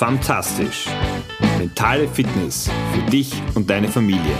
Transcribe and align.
Fantastisch. 0.00 0.86
Mentale 1.58 2.08
Fitness 2.08 2.70
für 2.94 3.10
dich 3.10 3.34
und 3.54 3.68
deine 3.68 3.86
Familie. 3.86 4.34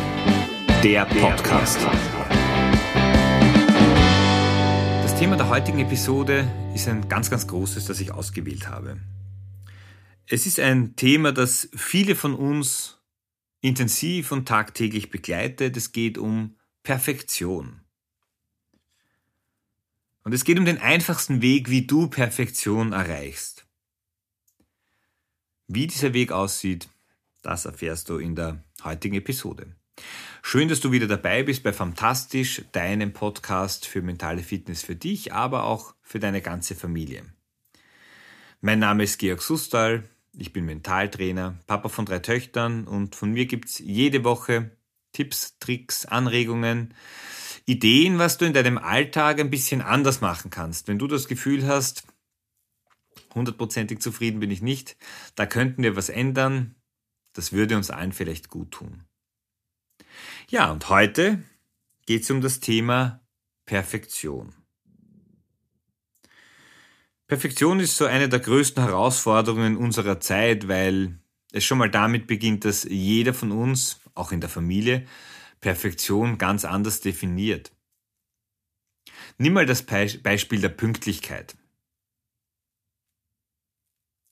Der 0.82 1.04
Podcast. 1.04 1.78
Das 5.02 5.18
Thema 5.18 5.36
der 5.36 5.50
heutigen 5.50 5.80
Episode 5.80 6.50
ist 6.74 6.88
ein 6.88 7.06
ganz, 7.10 7.28
ganz 7.28 7.46
großes, 7.46 7.84
das 7.84 8.00
ich 8.00 8.10
ausgewählt 8.10 8.70
habe. 8.70 9.02
Es 10.26 10.46
ist 10.46 10.58
ein 10.58 10.96
Thema, 10.96 11.30
das 11.30 11.68
viele 11.76 12.16
von 12.16 12.34
uns 12.34 13.02
intensiv 13.60 14.32
und 14.32 14.48
tagtäglich 14.48 15.10
begleitet. 15.10 15.76
Es 15.76 15.92
geht 15.92 16.16
um 16.16 16.56
Perfektion. 16.84 17.82
Und 20.24 20.32
es 20.32 20.44
geht 20.44 20.58
um 20.58 20.64
den 20.64 20.78
einfachsten 20.78 21.42
Weg, 21.42 21.68
wie 21.68 21.86
du 21.86 22.08
Perfektion 22.08 22.92
erreichst. 22.92 23.59
Wie 25.72 25.86
dieser 25.86 26.12
Weg 26.14 26.32
aussieht, 26.32 26.88
das 27.42 27.64
erfährst 27.64 28.08
du 28.08 28.18
in 28.18 28.34
der 28.34 28.64
heutigen 28.82 29.14
Episode. 29.14 29.76
Schön, 30.42 30.66
dass 30.66 30.80
du 30.80 30.90
wieder 30.90 31.06
dabei 31.06 31.44
bist 31.44 31.62
bei 31.62 31.72
Fantastisch, 31.72 32.64
deinem 32.72 33.12
Podcast 33.12 33.86
für 33.86 34.02
mentale 34.02 34.42
Fitness 34.42 34.82
für 34.82 34.96
dich, 34.96 35.32
aber 35.32 35.62
auch 35.62 35.94
für 36.02 36.18
deine 36.18 36.42
ganze 36.42 36.74
Familie. 36.74 37.22
Mein 38.60 38.80
Name 38.80 39.04
ist 39.04 39.20
Georg 39.20 39.42
Sustal, 39.42 40.02
ich 40.36 40.52
bin 40.52 40.64
Mentaltrainer, 40.64 41.54
Papa 41.68 41.88
von 41.88 42.04
drei 42.04 42.18
Töchtern 42.18 42.88
und 42.88 43.14
von 43.14 43.30
mir 43.30 43.46
gibt's 43.46 43.78
jede 43.78 44.24
Woche 44.24 44.72
Tipps, 45.12 45.56
Tricks, 45.60 46.04
Anregungen, 46.04 46.94
Ideen, 47.64 48.18
was 48.18 48.38
du 48.38 48.44
in 48.44 48.54
deinem 48.54 48.76
Alltag 48.76 49.38
ein 49.38 49.50
bisschen 49.50 49.82
anders 49.82 50.20
machen 50.20 50.50
kannst. 50.50 50.88
Wenn 50.88 50.98
du 50.98 51.06
das 51.06 51.28
Gefühl 51.28 51.64
hast, 51.68 52.02
hundertprozentig 53.34 54.00
zufrieden 54.00 54.40
bin 54.40 54.50
ich 54.50 54.62
nicht. 54.62 54.96
Da 55.34 55.46
könnten 55.46 55.82
wir 55.82 55.96
was 55.96 56.08
ändern. 56.08 56.74
Das 57.32 57.52
würde 57.52 57.76
uns 57.76 57.90
allen 57.90 58.12
vielleicht 58.12 58.48
gut 58.48 58.72
tun. 58.72 59.04
Ja, 60.48 60.70
und 60.70 60.88
heute 60.88 61.42
geht 62.06 62.22
es 62.22 62.30
um 62.30 62.40
das 62.40 62.60
Thema 62.60 63.20
Perfektion. 63.66 64.54
Perfektion 67.28 67.78
ist 67.78 67.96
so 67.96 68.06
eine 68.06 68.28
der 68.28 68.40
größten 68.40 68.82
Herausforderungen 68.82 69.76
unserer 69.76 70.18
Zeit, 70.18 70.66
weil 70.66 71.20
es 71.52 71.64
schon 71.64 71.78
mal 71.78 71.90
damit 71.90 72.26
beginnt, 72.26 72.64
dass 72.64 72.82
jeder 72.82 73.32
von 73.32 73.52
uns, 73.52 74.00
auch 74.14 74.32
in 74.32 74.40
der 74.40 74.50
Familie, 74.50 75.06
Perfektion 75.60 76.38
ganz 76.38 76.64
anders 76.64 77.00
definiert. 77.00 77.70
Nimm 79.38 79.52
mal 79.52 79.66
das 79.66 79.84
Beispiel 79.84 80.60
der 80.60 80.70
Pünktlichkeit. 80.70 81.56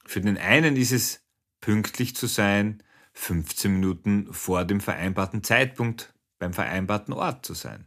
Für 0.08 0.22
den 0.22 0.38
einen 0.38 0.76
ist 0.76 0.92
es 0.92 1.22
pünktlich 1.60 2.16
zu 2.16 2.26
sein, 2.28 2.82
15 3.12 3.70
Minuten 3.70 4.32
vor 4.32 4.64
dem 4.64 4.80
vereinbarten 4.80 5.44
Zeitpunkt 5.44 6.14
beim 6.38 6.54
vereinbarten 6.54 7.12
Ort 7.12 7.44
zu 7.44 7.52
sein. 7.52 7.86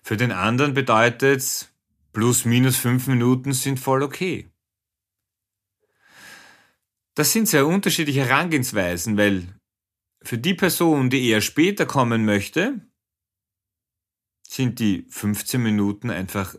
Für 0.00 0.16
den 0.16 0.30
anderen 0.30 0.72
bedeutet 0.72 1.38
es, 1.38 1.74
plus 2.12 2.44
minus 2.44 2.76
fünf 2.76 3.08
Minuten 3.08 3.52
sind 3.52 3.80
voll 3.80 4.04
okay. 4.04 4.48
Das 7.16 7.32
sind 7.32 7.48
sehr 7.48 7.66
unterschiedliche 7.66 8.24
Herangehensweisen, 8.24 9.16
weil 9.16 9.48
für 10.22 10.38
die 10.38 10.54
Person, 10.54 11.10
die 11.10 11.30
eher 11.30 11.40
später 11.40 11.84
kommen 11.84 12.24
möchte, 12.24 12.80
sind 14.46 14.78
die 14.78 15.04
15 15.10 15.60
Minuten 15.60 16.10
einfach 16.10 16.54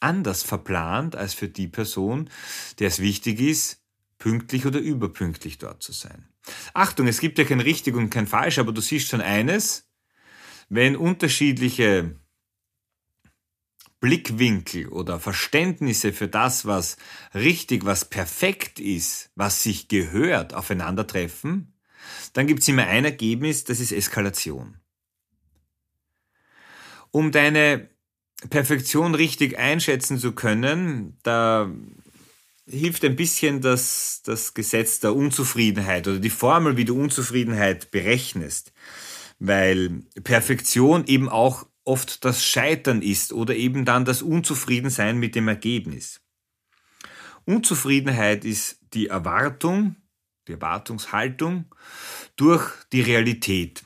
anders 0.00 0.42
verplant 0.42 1.16
als 1.16 1.34
für 1.34 1.48
die 1.48 1.68
Person, 1.68 2.30
der 2.78 2.88
es 2.88 3.00
wichtig 3.00 3.40
ist, 3.40 3.82
pünktlich 4.18 4.66
oder 4.66 4.78
überpünktlich 4.78 5.58
dort 5.58 5.82
zu 5.82 5.92
sein. 5.92 6.28
Achtung, 6.74 7.06
es 7.06 7.20
gibt 7.20 7.38
ja 7.38 7.44
kein 7.44 7.60
richtig 7.60 7.94
und 7.94 8.10
kein 8.10 8.26
falsch, 8.26 8.58
aber 8.58 8.72
du 8.72 8.80
siehst 8.80 9.08
schon 9.08 9.20
eines, 9.20 9.88
wenn 10.68 10.96
unterschiedliche 10.96 12.16
Blickwinkel 14.00 14.88
oder 14.88 15.20
Verständnisse 15.20 16.12
für 16.12 16.28
das, 16.28 16.64
was 16.64 16.96
richtig, 17.34 17.84
was 17.84 18.06
perfekt 18.06 18.80
ist, 18.80 19.30
was 19.34 19.62
sich 19.62 19.88
gehört, 19.88 20.54
aufeinandertreffen, 20.54 21.74
dann 22.32 22.46
gibt 22.46 22.62
es 22.62 22.68
immer 22.68 22.86
ein 22.86 23.04
Ergebnis, 23.04 23.64
das 23.64 23.78
ist 23.78 23.92
Eskalation. 23.92 24.78
Um 27.10 27.30
deine 27.32 27.90
Perfektion 28.48 29.14
richtig 29.14 29.58
einschätzen 29.58 30.18
zu 30.18 30.32
können, 30.32 31.18
da 31.22 31.70
hilft 32.66 33.04
ein 33.04 33.16
bisschen 33.16 33.60
das, 33.60 34.22
das 34.24 34.54
Gesetz 34.54 35.00
der 35.00 35.14
Unzufriedenheit 35.14 36.06
oder 36.08 36.18
die 36.18 36.30
Formel, 36.30 36.76
wie 36.76 36.84
du 36.84 36.98
Unzufriedenheit 36.98 37.90
berechnest. 37.90 38.72
Weil 39.38 40.02
Perfektion 40.22 41.04
eben 41.06 41.28
auch 41.28 41.66
oft 41.84 42.24
das 42.24 42.44
Scheitern 42.44 43.02
ist 43.02 43.32
oder 43.32 43.56
eben 43.56 43.84
dann 43.84 44.04
das 44.04 44.22
Unzufriedensein 44.22 45.18
mit 45.18 45.34
dem 45.34 45.48
Ergebnis. 45.48 46.20
Unzufriedenheit 47.44 48.44
ist 48.44 48.78
die 48.92 49.08
Erwartung, 49.08 49.96
die 50.46 50.52
Erwartungshaltung 50.52 51.74
durch 52.36 52.70
die 52.92 53.00
Realität. 53.00 53.82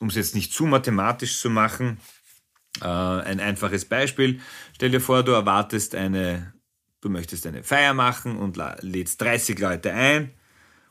Um 0.00 0.08
es 0.08 0.14
jetzt 0.14 0.34
nicht 0.34 0.52
zu 0.52 0.64
mathematisch 0.64 1.38
zu 1.38 1.50
machen, 1.50 2.00
ein 2.80 3.40
einfaches 3.40 3.84
Beispiel. 3.84 4.40
Stell 4.74 4.90
dir 4.90 5.00
vor, 5.00 5.22
du 5.22 5.32
erwartest 5.32 5.94
eine, 5.94 6.54
du 7.00 7.08
möchtest 7.08 7.46
eine 7.46 7.62
Feier 7.62 7.94
machen 7.94 8.36
und 8.36 8.58
lädst 8.80 9.20
30 9.20 9.58
Leute 9.58 9.92
ein 9.92 10.32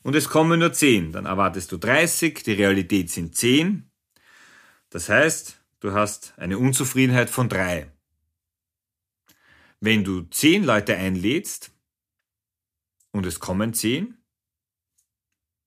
und 0.04 0.16
es 0.16 0.30
kommen 0.30 0.60
nur 0.60 0.74
10. 0.74 1.12
Dann 1.12 1.26
erwartest 1.26 1.72
du 1.72 1.78
30, 1.78 2.44
die 2.44 2.54
Realität 2.54 3.10
sind 3.10 3.36
10. 3.36 3.92
Das 4.90 5.10
heißt, 5.10 5.62
du 5.82 5.92
hast 5.92 6.34
eine 6.38 6.58
Unzufriedenheit 6.58 7.30
von 7.30 7.50
3. 7.50 7.92
Wenn 9.80 10.04
du 10.04 10.22
10 10.22 10.64
Leute 10.64 10.96
einlädst 10.96 11.72
und 13.12 13.26
es 13.26 13.40
kommen 13.40 13.74
10, 13.74 14.18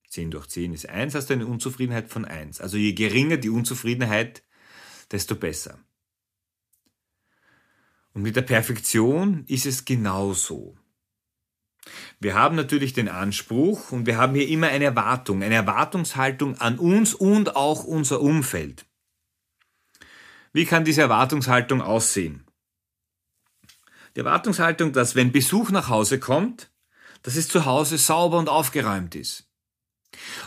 10 0.09 0.31
durch 0.31 0.47
10 0.47 0.73
ist 0.73 0.89
1, 0.89 1.15
hast 1.15 1.29
du 1.29 1.33
eine 1.33 1.45
Unzufriedenheit 1.45 2.09
von 2.09 2.25
1. 2.25 2.59
Also 2.59 2.77
je 2.77 2.93
geringer 2.93 3.37
die 3.37 3.49
Unzufriedenheit, 3.49 4.43
desto 5.11 5.35
besser. 5.35 5.79
Und 8.13 8.23
mit 8.23 8.35
der 8.35 8.41
Perfektion 8.41 9.45
ist 9.47 9.65
es 9.65 9.85
genauso. 9.85 10.77
Wir 12.19 12.35
haben 12.35 12.55
natürlich 12.55 12.93
den 12.93 13.09
Anspruch 13.09 13.91
und 13.91 14.05
wir 14.05 14.17
haben 14.17 14.35
hier 14.35 14.47
immer 14.47 14.67
eine 14.67 14.85
Erwartung, 14.85 15.41
eine 15.41 15.55
Erwartungshaltung 15.55 16.59
an 16.59 16.77
uns 16.77 17.13
und 17.13 17.55
auch 17.55 17.83
unser 17.83 18.21
Umfeld. 18.21 18.85
Wie 20.53 20.65
kann 20.65 20.85
diese 20.85 21.01
Erwartungshaltung 21.01 21.81
aussehen? 21.81 22.45
Die 24.15 24.19
Erwartungshaltung, 24.19 24.91
dass 24.91 25.15
wenn 25.15 25.31
Besuch 25.31 25.71
nach 25.71 25.87
Hause 25.87 26.19
kommt, 26.19 26.69
dass 27.23 27.35
es 27.35 27.47
zu 27.47 27.65
Hause 27.65 27.97
sauber 27.97 28.37
und 28.37 28.49
aufgeräumt 28.49 29.15
ist. 29.15 29.47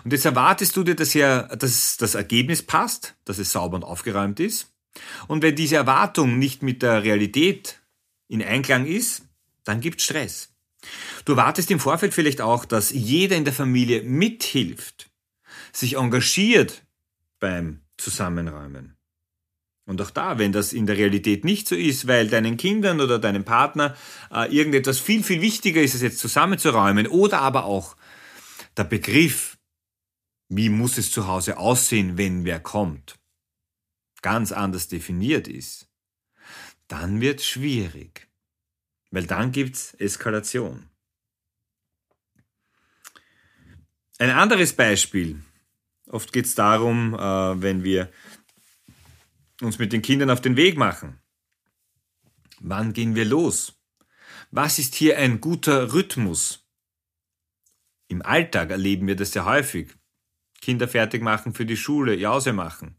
Und 0.05 0.13
jetzt 0.13 0.27
erwartest 0.27 0.77
du 0.77 0.85
dir, 0.85 0.95
dass, 0.95 1.15
ja, 1.15 1.45
dass 1.57 1.97
das 1.97 2.15
Ergebnis 2.15 2.63
passt, 2.63 3.17
dass 3.25 3.39
es 3.39 3.53
sauber 3.53 3.77
und 3.77 3.85
aufgeräumt 3.85 4.39
ist. 4.41 4.74
Und 5.27 5.43
wenn 5.43 5.57
diese 5.57 5.77
Erwartung 5.77 6.39
nicht 6.39 6.63
mit 6.63 6.83
der 6.83 7.03
Realität 7.05 7.81
in 8.29 8.43
Einklang 8.43 8.87
ist, 8.87 9.27
dann 9.65 9.81
gibt 9.81 10.01
es 10.01 10.05
Stress. 10.05 10.55
Du 11.25 11.33
erwartest 11.33 11.71
im 11.71 11.81
Vorfeld 11.81 12.15
vielleicht 12.15 12.41
auch, 12.41 12.65
dass 12.65 12.91
jeder 12.91 13.37
in 13.37 13.45
der 13.45 13.55
Familie 13.55 14.03
mithilft, 14.03 15.11
sich 15.73 15.97
engagiert 15.97 16.83
beim 17.41 17.81
Zusammenräumen. 17.97 18.97
Und 19.87 20.01
auch 20.01 20.11
da, 20.11 20.39
wenn 20.39 20.53
das 20.53 20.73
in 20.73 20.87
der 20.87 20.97
Realität 20.97 21.45
nicht 21.45 21.69
so 21.69 21.75
ist, 21.75 22.07
weil 22.07 22.29
deinen 22.29 22.57
Kindern 22.57 23.01
oder 23.01 23.19
deinem 23.19 23.45
Partner 23.45 23.95
äh, 24.33 24.55
irgendetwas 24.55 24.99
viel, 24.99 25.23
viel 25.23 25.43
wichtiger 25.43 25.83
ist, 25.83 25.95
es 25.95 26.01
jetzt 26.01 26.19
zusammenzuräumen, 26.21 27.07
oder 27.07 27.41
aber 27.41 27.65
auch 27.65 27.97
der 28.77 28.85
Begriff, 28.85 29.59
wie 30.49 30.71
muss 30.71 30.97
es 30.97 31.11
zu 31.11 31.27
Hause 31.27 31.59
aussehen, 31.59 32.17
wenn 32.17 32.45
wer 32.45 32.61
kommt, 32.61 33.17
ganz 34.25 34.53
anders 34.53 34.89
definiert 34.89 35.49
ist, 35.49 35.87
dann 36.89 37.21
wird 37.21 37.41
es 37.41 37.47
schwierig, 37.47 38.27
weil 39.11 39.27
dann 39.27 39.53
gibt 39.53 39.77
es 39.77 39.93
Eskalation. 40.01 40.89
Ein 44.19 44.31
anderes 44.31 44.73
Beispiel, 44.73 45.43
oft 46.07 46.33
geht 46.33 46.47
es 46.47 46.55
darum, 46.55 47.13
äh, 47.13 47.19
wenn 47.61 47.85
wir 47.85 48.11
uns 49.61 49.79
mit 49.79 49.93
den 49.93 50.01
Kindern 50.01 50.31
auf 50.31 50.41
den 50.41 50.57
Weg 50.57 50.79
machen. 50.79 51.21
Wann 52.61 52.95
gehen 52.95 53.15
wir 53.15 53.27
los? 53.27 53.79
Was 54.51 54.79
ist 54.79 54.95
hier 54.95 55.19
ein 55.19 55.43
guter 55.43 55.93
Rhythmus? 55.93 56.67
Im 58.09 58.23
Alltag 58.23 58.71
erleben 58.71 59.07
wir 59.07 59.17
das 59.17 59.33
sehr 59.33 59.45
häufig. 59.45 59.95
Kinder 60.63 60.89
fertig 60.89 61.23
machen 61.23 61.53
für 61.53 61.67
die 61.67 61.77
Schule, 61.77 62.15
Jause 62.15 62.55
machen. 62.55 62.97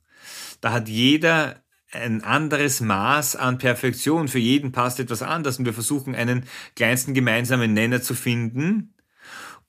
Da 0.65 0.71
hat 0.71 0.89
jeder 0.89 1.63
ein 1.91 2.23
anderes 2.23 2.81
Maß 2.81 3.35
an 3.35 3.59
Perfektion. 3.59 4.27
Für 4.27 4.39
jeden 4.39 4.71
passt 4.71 4.99
etwas 4.99 5.21
anders 5.21 5.59
und 5.59 5.65
wir 5.65 5.75
versuchen 5.75 6.15
einen 6.15 6.47
kleinsten 6.75 7.13
gemeinsamen 7.13 7.75
Nenner 7.75 8.01
zu 8.01 8.15
finden 8.15 8.95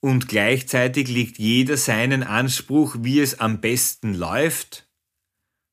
und 0.00 0.26
gleichzeitig 0.26 1.08
legt 1.08 1.36
jeder 1.36 1.76
seinen 1.76 2.22
Anspruch, 2.22 2.96
wie 3.00 3.20
es 3.20 3.40
am 3.40 3.60
besten 3.60 4.14
läuft, 4.14 4.88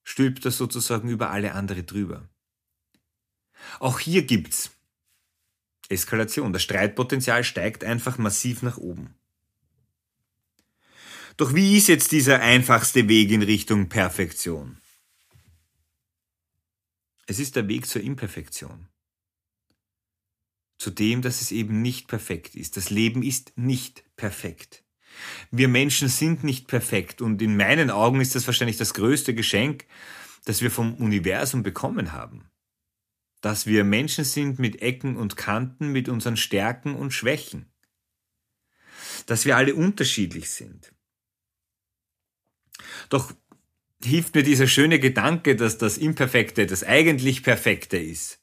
stülpt 0.04 0.44
er 0.44 0.52
sozusagen 0.52 1.08
über 1.08 1.30
alle 1.30 1.54
andere 1.54 1.84
drüber. 1.84 2.28
Auch 3.80 4.02
hier 4.02 4.24
gibt's 4.24 4.72
Eskalation. 5.88 6.52
Das 6.52 6.64
Streitpotenzial 6.64 7.46
steigt 7.46 7.86
einfach 7.86 8.18
massiv 8.18 8.62
nach 8.62 8.78
oben. 8.78 9.16
Doch 11.38 11.54
wie 11.56 11.78
ist 11.78 11.88
jetzt 11.88 12.12
dieser 12.12 12.42
einfachste 12.42 13.08
Weg 13.08 13.32
in 13.32 13.42
Richtung 13.42 13.88
Perfektion? 13.88 14.80
Es 17.26 17.40
ist 17.40 17.56
der 17.56 17.68
Weg 17.68 17.86
zur 17.88 18.02
Imperfektion. 18.02 18.88
Zu 20.78 20.90
dem, 20.90 21.22
dass 21.22 21.42
es 21.42 21.52
eben 21.52 21.82
nicht 21.82 22.08
perfekt 22.08 22.56
ist. 22.56 22.76
Das 22.76 22.90
Leben 22.90 23.24
ist 23.24 23.58
nicht 23.58 24.04
perfekt. 24.16 24.84
Wir 25.52 25.68
Menschen 25.68 26.10
sind 26.10 26.44
nicht 26.44 26.68
perfekt 26.68 27.22
und 27.22 27.42
in 27.42 27.56
meinen 27.56 27.90
Augen 27.90 28.20
ist 28.20 28.36
das 28.36 28.48
wahrscheinlich 28.48 28.78
das 28.78 28.94
größte 28.94 29.34
Geschenk, 29.34 29.86
das 30.46 30.62
wir 30.62 30.72
vom 30.72 30.96
Universum 30.96 31.64
bekommen 31.64 32.12
haben. 32.12 32.50
Dass 33.42 33.66
wir 33.66 33.84
Menschen 33.84 34.26
sind 34.26 34.60
mit 34.60 34.82
Ecken 34.82 35.16
und 35.16 35.38
Kanten, 35.38 35.92
mit 35.92 36.10
unseren 36.10 36.38
Stärken 36.38 36.96
und 36.96 37.12
Schwächen. 37.12 37.72
Dass 39.26 39.46
wir 39.46 39.56
alle 39.56 39.76
unterschiedlich 39.76 40.50
sind. 40.50 40.94
Doch 43.10 43.34
hilft 44.04 44.36
mir 44.36 44.44
dieser 44.44 44.68
schöne 44.68 45.00
Gedanke, 45.00 45.56
dass 45.56 45.78
das 45.78 45.98
Imperfekte 45.98 46.66
das 46.66 46.84
eigentlich 46.84 47.44
Perfekte 47.44 47.98
ist. 47.98 48.40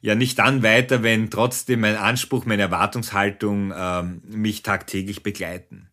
Ja, 0.00 0.14
nicht 0.14 0.38
dann 0.38 0.62
weiter, 0.62 1.02
wenn 1.02 1.30
trotzdem 1.30 1.80
mein 1.80 1.96
Anspruch, 1.96 2.44
meine 2.46 2.62
Erwartungshaltung 2.62 3.72
ähm, 3.76 4.22
mich 4.26 4.62
tagtäglich 4.62 5.22
begleiten. 5.22 5.90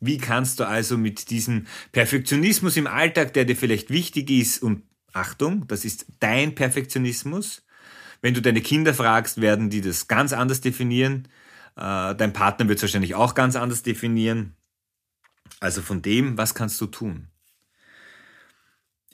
Wie 0.00 0.18
kannst 0.18 0.60
du 0.60 0.64
also 0.64 0.96
mit 0.98 1.30
diesem 1.30 1.66
Perfektionismus 1.92 2.76
im 2.76 2.86
Alltag, 2.86 3.32
der 3.32 3.44
dir 3.44 3.56
vielleicht 3.56 3.90
wichtig 3.90 4.30
ist, 4.30 4.62
und 4.62 4.82
Achtung, 5.12 5.66
das 5.66 5.84
ist 5.84 6.06
dein 6.20 6.54
Perfektionismus. 6.54 7.64
Wenn 8.20 8.34
du 8.34 8.42
deine 8.42 8.60
Kinder 8.60 8.94
fragst, 8.94 9.40
werden 9.40 9.70
die 9.70 9.80
das 9.80 10.08
ganz 10.08 10.32
anders 10.32 10.60
definieren. 10.60 11.28
Äh, 11.76 12.14
dein 12.14 12.32
Partner 12.32 12.68
wird 12.68 12.78
es 12.78 12.82
wahrscheinlich 12.82 13.14
auch 13.14 13.34
ganz 13.34 13.56
anders 13.56 13.82
definieren. 13.82 14.56
Also 15.60 15.82
von 15.82 16.02
dem, 16.02 16.36
was 16.36 16.54
kannst 16.54 16.80
du 16.80 16.86
tun? 16.86 17.28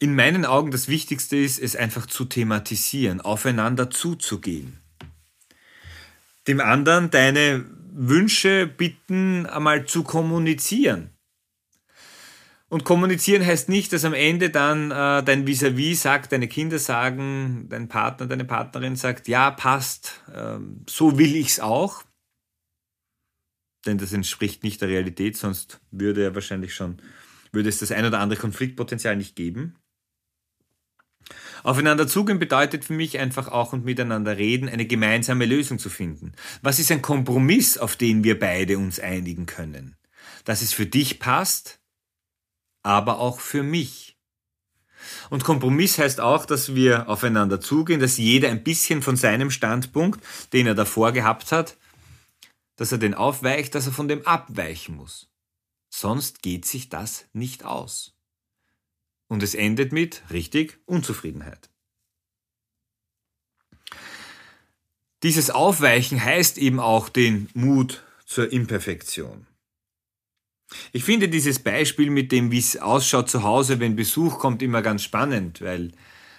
In 0.04 0.14
meinen 0.14 0.44
Augen 0.44 0.70
das 0.70 0.86
Wichtigste 0.88 1.38
ist, 1.38 1.58
es 1.58 1.76
einfach 1.76 2.04
zu 2.04 2.26
thematisieren, 2.26 3.22
aufeinander 3.22 3.88
zuzugehen. 3.88 4.78
Dem 6.46 6.60
anderen 6.60 7.10
deine 7.10 7.64
Wünsche 7.90 8.66
bitten, 8.66 9.46
einmal 9.46 9.86
zu 9.86 10.02
kommunizieren. 10.02 11.08
Und 12.68 12.84
kommunizieren 12.84 13.46
heißt 13.46 13.70
nicht, 13.70 13.94
dass 13.94 14.04
am 14.04 14.12
Ende 14.12 14.50
dann 14.50 14.90
äh, 14.90 15.22
dein 15.22 15.46
Vis-à-vis 15.46 16.00
-vis 16.00 16.02
sagt, 16.02 16.32
deine 16.32 16.48
Kinder 16.48 16.78
sagen, 16.78 17.66
dein 17.70 17.88
Partner, 17.88 18.26
deine 18.26 18.44
Partnerin 18.44 18.96
sagt, 18.96 19.26
ja, 19.26 19.50
passt, 19.50 20.20
äh, 20.34 20.58
so 20.86 21.16
will 21.16 21.34
ich's 21.34 21.60
auch. 21.60 22.02
Denn 23.86 23.96
das 23.96 24.12
entspricht 24.12 24.64
nicht 24.64 24.82
der 24.82 24.90
Realität, 24.90 25.38
sonst 25.38 25.80
würde 25.90 26.24
er 26.24 26.34
wahrscheinlich 26.34 26.74
schon, 26.74 27.00
würde 27.52 27.70
es 27.70 27.78
das 27.78 27.90
ein 27.90 28.04
oder 28.04 28.18
andere 28.18 28.38
Konfliktpotenzial 28.38 29.16
nicht 29.16 29.34
geben. 29.34 29.76
Aufeinander 31.64 32.06
zugehen 32.06 32.38
bedeutet 32.38 32.84
für 32.84 32.92
mich 32.92 33.18
einfach 33.18 33.48
auch 33.48 33.72
und 33.72 33.86
miteinander 33.86 34.36
reden, 34.36 34.68
eine 34.68 34.86
gemeinsame 34.86 35.46
Lösung 35.46 35.78
zu 35.78 35.88
finden. 35.88 36.32
Was 36.60 36.78
ist 36.78 36.92
ein 36.92 37.00
Kompromiss, 37.00 37.78
auf 37.78 37.96
den 37.96 38.22
wir 38.22 38.38
beide 38.38 38.76
uns 38.76 39.00
einigen 39.00 39.46
können? 39.46 39.96
Dass 40.44 40.60
es 40.60 40.74
für 40.74 40.84
dich 40.84 41.18
passt, 41.18 41.80
aber 42.82 43.18
auch 43.18 43.40
für 43.40 43.62
mich. 43.62 44.18
Und 45.30 45.44
Kompromiss 45.44 45.98
heißt 45.98 46.20
auch, 46.20 46.44
dass 46.44 46.74
wir 46.74 47.08
aufeinander 47.08 47.60
zugehen, 47.60 48.00
dass 48.00 48.18
jeder 48.18 48.50
ein 48.50 48.62
bisschen 48.62 49.00
von 49.00 49.16
seinem 49.16 49.50
Standpunkt, 49.50 50.22
den 50.52 50.66
er 50.66 50.74
davor 50.74 51.12
gehabt 51.12 51.50
hat, 51.50 51.78
dass 52.76 52.92
er 52.92 52.98
den 52.98 53.14
aufweicht, 53.14 53.74
dass 53.74 53.86
er 53.86 53.92
von 53.92 54.08
dem 54.08 54.26
abweichen 54.26 54.96
muss. 54.96 55.30
Sonst 55.88 56.42
geht 56.42 56.66
sich 56.66 56.90
das 56.90 57.26
nicht 57.32 57.64
aus. 57.64 58.13
Und 59.28 59.42
es 59.42 59.54
endet 59.54 59.92
mit, 59.92 60.22
richtig, 60.30 60.78
Unzufriedenheit. 60.86 61.70
Dieses 65.22 65.50
Aufweichen 65.50 66.22
heißt 66.22 66.58
eben 66.58 66.80
auch 66.80 67.08
den 67.08 67.48
Mut 67.54 68.04
zur 68.26 68.52
Imperfektion. 68.52 69.46
Ich 70.92 71.04
finde 71.04 71.28
dieses 71.28 71.58
Beispiel 71.58 72.10
mit 72.10 72.32
dem, 72.32 72.50
wie 72.50 72.58
es 72.58 72.76
ausschaut 72.76 73.30
zu 73.30 73.42
Hause, 73.42 73.80
wenn 73.80 73.96
Besuch 73.96 74.38
kommt, 74.38 74.62
immer 74.62 74.82
ganz 74.82 75.02
spannend, 75.02 75.62
weil 75.62 75.92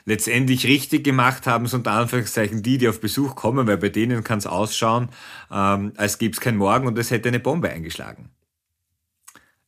letztendlich 0.05 0.67
richtig 0.67 1.03
gemacht 1.03 1.47
haben 1.47 1.65
es 1.65 1.73
unter 1.73 1.91
Anführungszeichen 1.91 2.61
die, 2.61 2.77
die 2.77 2.87
auf 2.87 3.01
Besuch 3.01 3.35
kommen, 3.35 3.67
weil 3.67 3.77
bei 3.77 3.89
denen 3.89 4.23
kann 4.23 4.37
es 4.37 4.47
ausschauen, 4.47 5.09
ähm, 5.51 5.93
als 5.97 6.17
gäbe 6.17 6.33
es 6.33 6.39
kein 6.39 6.57
Morgen 6.57 6.87
und 6.87 6.97
es 6.97 7.11
hätte 7.11 7.29
eine 7.29 7.39
Bombe 7.39 7.69
eingeschlagen. 7.69 8.29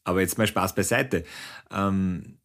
Aber 0.03 0.21
jetzt 0.21 0.37
mal 0.37 0.47
Spaß 0.47 0.75
beiseite. 0.75 1.25
Ähm, 1.71 2.37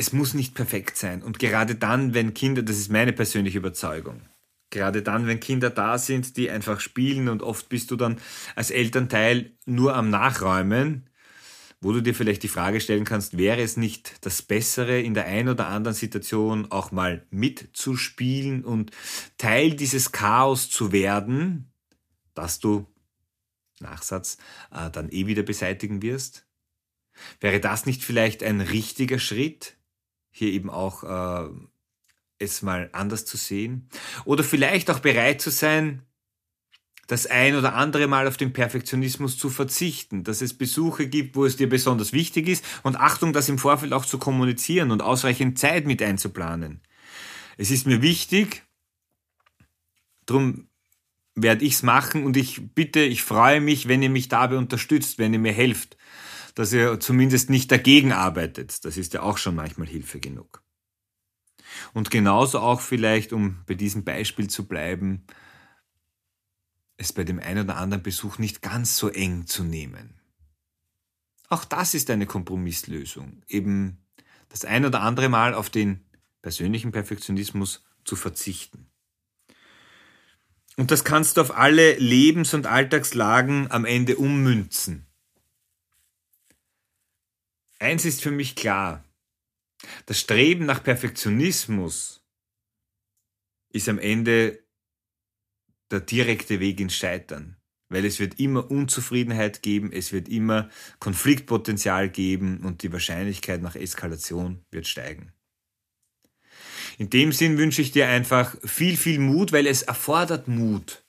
es 0.00 0.14
muss 0.14 0.32
nicht 0.32 0.54
perfekt 0.54 0.96
sein. 0.96 1.22
Und 1.22 1.38
gerade 1.38 1.74
dann, 1.74 2.14
wenn 2.14 2.32
Kinder, 2.32 2.62
das 2.62 2.78
ist 2.78 2.90
meine 2.90 3.12
persönliche 3.12 3.58
Überzeugung, 3.58 4.22
gerade 4.70 5.02
dann, 5.02 5.26
wenn 5.26 5.40
Kinder 5.40 5.68
da 5.68 5.98
sind, 5.98 6.38
die 6.38 6.50
einfach 6.50 6.80
spielen 6.80 7.28
und 7.28 7.42
oft 7.42 7.68
bist 7.68 7.90
du 7.90 7.96
dann 7.96 8.18
als 8.56 8.70
Elternteil 8.70 9.52
nur 9.66 9.94
am 9.94 10.08
Nachräumen, 10.08 11.10
wo 11.82 11.92
du 11.92 12.00
dir 12.00 12.14
vielleicht 12.14 12.42
die 12.42 12.48
Frage 12.48 12.80
stellen 12.80 13.04
kannst, 13.04 13.36
wäre 13.36 13.60
es 13.60 13.76
nicht 13.76 14.24
das 14.24 14.40
Bessere, 14.40 14.98
in 15.00 15.12
der 15.12 15.26
einen 15.26 15.50
oder 15.50 15.68
anderen 15.68 15.94
Situation 15.94 16.70
auch 16.72 16.92
mal 16.92 17.26
mitzuspielen 17.30 18.64
und 18.64 18.92
Teil 19.36 19.74
dieses 19.74 20.12
Chaos 20.12 20.70
zu 20.70 20.92
werden, 20.92 21.72
das 22.32 22.58
du, 22.58 22.86
Nachsatz, 23.80 24.38
äh, 24.72 24.90
dann 24.90 25.10
eh 25.10 25.26
wieder 25.26 25.42
beseitigen 25.42 26.00
wirst? 26.00 26.46
Wäre 27.40 27.60
das 27.60 27.84
nicht 27.84 28.02
vielleicht 28.02 28.42
ein 28.42 28.62
richtiger 28.62 29.18
Schritt, 29.18 29.76
hier 30.30 30.52
eben 30.52 30.70
auch 30.70 31.02
äh, 31.04 31.48
es 32.38 32.62
mal 32.62 32.88
anders 32.92 33.24
zu 33.26 33.36
sehen. 33.36 33.88
Oder 34.24 34.44
vielleicht 34.44 34.90
auch 34.90 35.00
bereit 35.00 35.40
zu 35.40 35.50
sein, 35.50 36.02
das 37.06 37.26
ein 37.26 37.56
oder 37.56 37.74
andere 37.74 38.06
Mal 38.06 38.28
auf 38.28 38.36
den 38.36 38.52
Perfektionismus 38.52 39.36
zu 39.36 39.50
verzichten, 39.50 40.22
dass 40.22 40.42
es 40.42 40.56
Besuche 40.56 41.08
gibt, 41.08 41.34
wo 41.34 41.44
es 41.44 41.56
dir 41.56 41.68
besonders 41.68 42.12
wichtig 42.12 42.48
ist 42.48 42.64
und 42.84 42.96
Achtung, 42.96 43.32
das 43.32 43.48
im 43.48 43.58
Vorfeld 43.58 43.92
auch 43.92 44.06
zu 44.06 44.18
kommunizieren 44.18 44.92
und 44.92 45.02
ausreichend 45.02 45.58
Zeit 45.58 45.86
mit 45.86 46.02
einzuplanen. 46.02 46.80
Es 47.56 47.70
ist 47.70 47.86
mir 47.86 48.00
wichtig, 48.00 48.62
darum 50.24 50.68
werde 51.34 51.64
ich 51.64 51.74
es 51.74 51.82
machen 51.82 52.24
und 52.24 52.36
ich 52.36 52.74
bitte, 52.74 53.00
ich 53.00 53.22
freue 53.22 53.60
mich, 53.60 53.88
wenn 53.88 54.02
ihr 54.02 54.10
mich 54.10 54.28
dabei 54.28 54.56
unterstützt, 54.56 55.18
wenn 55.18 55.32
ihr 55.32 55.40
mir 55.40 55.52
helft 55.52 55.96
dass 56.54 56.72
ihr 56.72 57.00
zumindest 57.00 57.50
nicht 57.50 57.70
dagegen 57.70 58.12
arbeitet. 58.12 58.84
Das 58.84 58.96
ist 58.96 59.14
ja 59.14 59.22
auch 59.22 59.38
schon 59.38 59.54
manchmal 59.54 59.88
Hilfe 59.88 60.20
genug. 60.20 60.62
Und 61.92 62.10
genauso 62.10 62.60
auch 62.60 62.80
vielleicht, 62.80 63.32
um 63.32 63.62
bei 63.66 63.74
diesem 63.74 64.04
Beispiel 64.04 64.48
zu 64.48 64.66
bleiben, 64.66 65.24
es 66.96 67.12
bei 67.12 67.24
dem 67.24 67.38
einen 67.38 67.64
oder 67.64 67.76
anderen 67.76 68.02
Besuch 68.02 68.38
nicht 68.38 68.62
ganz 68.62 68.96
so 68.96 69.08
eng 69.08 69.46
zu 69.46 69.64
nehmen. 69.64 70.20
Auch 71.48 71.64
das 71.64 71.94
ist 71.94 72.10
eine 72.10 72.26
Kompromisslösung, 72.26 73.42
eben 73.48 74.04
das 74.50 74.64
ein 74.64 74.84
oder 74.84 75.00
andere 75.00 75.28
Mal 75.28 75.54
auf 75.54 75.70
den 75.70 76.04
persönlichen 76.42 76.92
Perfektionismus 76.92 77.84
zu 78.04 78.16
verzichten. 78.16 78.86
Und 80.76 80.90
das 80.90 81.04
kannst 81.04 81.36
du 81.36 81.40
auf 81.40 81.56
alle 81.56 81.98
Lebens- 81.98 82.54
und 82.54 82.66
Alltagslagen 82.66 83.70
am 83.70 83.84
Ende 83.84 84.16
ummünzen. 84.16 85.06
Eins 87.80 88.04
ist 88.04 88.22
für 88.22 88.30
mich 88.30 88.54
klar. 88.54 89.04
Das 90.06 90.20
Streben 90.20 90.66
nach 90.66 90.84
Perfektionismus 90.84 92.22
ist 93.72 93.88
am 93.88 93.98
Ende 93.98 94.62
der 95.90 96.00
direkte 96.00 96.60
Weg 96.60 96.78
ins 96.78 96.94
Scheitern. 96.94 97.56
Weil 97.88 98.04
es 98.04 98.20
wird 98.20 98.38
immer 98.38 98.70
Unzufriedenheit 98.70 99.62
geben, 99.62 99.90
es 99.92 100.12
wird 100.12 100.28
immer 100.28 100.68
Konfliktpotenzial 101.00 102.08
geben 102.08 102.60
und 102.60 102.82
die 102.82 102.92
Wahrscheinlichkeit 102.92 103.62
nach 103.62 103.74
Eskalation 103.74 104.64
wird 104.70 104.86
steigen. 104.86 105.32
In 106.98 107.08
dem 107.10 107.32
Sinn 107.32 107.56
wünsche 107.58 107.82
ich 107.82 107.92
dir 107.92 108.08
einfach 108.08 108.56
viel, 108.62 108.96
viel 108.96 109.18
Mut, 109.18 109.52
weil 109.52 109.66
es 109.66 109.82
erfordert 109.82 110.46
Mut, 110.46 111.02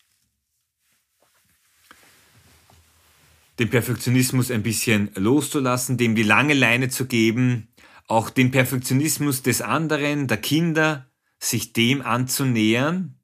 den 3.60 3.70
Perfektionismus 3.70 4.52
ein 4.52 4.64
bisschen 4.64 5.12
loszulassen, 5.16 5.98
dem 5.98 6.16
die 6.16 6.24
lange 6.24 6.54
Leine 6.54 6.90
zu 6.90 7.06
geben, 7.06 7.68
auch 8.08 8.30
den 8.30 8.52
Perfektionismus 8.52 9.42
des 9.42 9.62
anderen, 9.62 10.28
der 10.28 10.38
Kinder, 10.38 11.10
sich 11.40 11.74
dem 11.74 12.02
anzunähern 12.02 13.20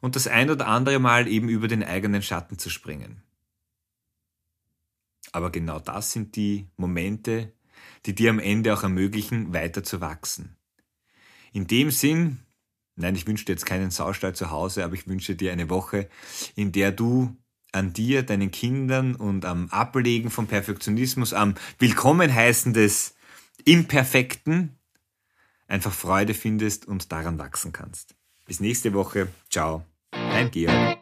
und 0.00 0.16
das 0.16 0.26
ein 0.26 0.50
oder 0.50 0.66
andere 0.66 0.98
Mal 0.98 1.28
eben 1.28 1.48
über 1.48 1.68
den 1.68 1.82
eigenen 1.82 2.22
Schatten 2.22 2.58
zu 2.58 2.70
springen. 2.70 3.22
Aber 5.32 5.50
genau 5.50 5.78
das 5.78 6.12
sind 6.12 6.36
die 6.36 6.68
Momente, 6.76 7.52
die 8.04 8.14
dir 8.14 8.30
am 8.30 8.38
Ende 8.38 8.74
auch 8.74 8.82
ermöglichen, 8.82 9.54
weiter 9.54 9.82
zu 9.82 10.00
wachsen. 10.00 10.56
In 11.52 11.66
dem 11.66 11.90
Sinn, 11.90 12.40
nein, 12.96 13.14
ich 13.14 13.26
wünsche 13.26 13.44
dir 13.44 13.52
jetzt 13.52 13.64
keinen 13.66 13.90
Saustall 13.90 14.34
zu 14.34 14.50
Hause, 14.50 14.84
aber 14.84 14.94
ich 14.94 15.06
wünsche 15.06 15.34
dir 15.34 15.52
eine 15.52 15.70
Woche, 15.70 16.08
in 16.54 16.72
der 16.72 16.92
du 16.92 17.36
an 17.72 17.92
dir, 17.92 18.22
deinen 18.22 18.50
Kindern 18.50 19.14
und 19.14 19.44
am 19.44 19.68
Ablegen 19.70 20.30
von 20.30 20.46
Perfektionismus, 20.46 21.32
am 21.32 21.54
Willkommen 21.78 22.32
heißen 22.32 22.72
des 22.72 23.14
Imperfekten 23.64 24.78
einfach 25.66 25.92
Freude 25.92 26.34
findest 26.34 26.86
und 26.86 27.10
daran 27.10 27.38
wachsen 27.38 27.72
kannst. 27.72 28.14
Bis 28.46 28.60
nächste 28.60 28.92
Woche. 28.92 29.28
Ciao. 29.50 29.84
Dein 30.10 30.50
Georg. 30.50 30.98